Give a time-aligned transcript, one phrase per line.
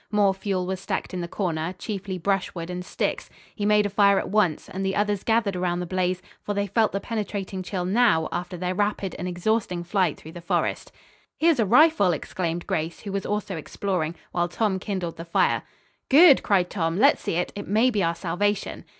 [0.09, 3.29] More fuel was stacked in the corner, chiefly brushwood and sticks.
[3.53, 6.65] He made a fire at once and the others gathered around the blaze, for they
[6.65, 10.91] felt the penetrating chill now, after their rapid and exhausting flight through the forest.
[11.37, 15.61] "Here's a rifle," exclaimed Grace, who was also exploring, while Tom kindled the fire.
[16.09, 16.97] "Good!" cried Tom.
[16.97, 17.53] "Let's see it.
[17.55, 18.85] It may be our salvation."